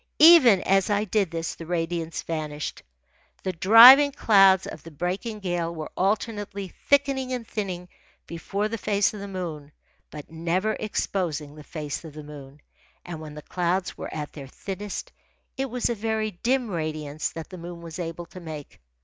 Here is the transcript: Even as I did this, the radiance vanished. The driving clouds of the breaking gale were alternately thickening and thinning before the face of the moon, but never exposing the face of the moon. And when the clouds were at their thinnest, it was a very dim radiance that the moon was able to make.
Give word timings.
Even 0.25 0.61
as 0.63 0.89
I 0.89 1.03
did 1.03 1.29
this, 1.29 1.53
the 1.53 1.67
radiance 1.67 2.23
vanished. 2.23 2.81
The 3.43 3.53
driving 3.53 4.11
clouds 4.11 4.65
of 4.65 4.81
the 4.81 4.89
breaking 4.89 5.41
gale 5.41 5.75
were 5.75 5.91
alternately 5.95 6.69
thickening 6.69 7.31
and 7.33 7.47
thinning 7.47 7.87
before 8.25 8.67
the 8.67 8.79
face 8.79 9.13
of 9.13 9.19
the 9.19 9.27
moon, 9.27 9.71
but 10.09 10.31
never 10.31 10.75
exposing 10.79 11.53
the 11.53 11.63
face 11.63 12.03
of 12.03 12.13
the 12.15 12.23
moon. 12.23 12.61
And 13.05 13.21
when 13.21 13.35
the 13.35 13.43
clouds 13.43 13.95
were 13.95 14.11
at 14.11 14.33
their 14.33 14.47
thinnest, 14.47 15.11
it 15.55 15.69
was 15.69 15.87
a 15.87 15.93
very 15.93 16.31
dim 16.31 16.71
radiance 16.71 17.29
that 17.29 17.49
the 17.51 17.59
moon 17.59 17.81
was 17.83 17.99
able 17.99 18.25
to 18.25 18.39
make. 18.39 18.81